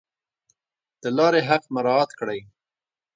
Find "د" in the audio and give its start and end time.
1.01-1.03